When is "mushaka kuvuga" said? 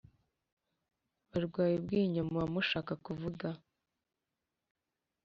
2.53-3.47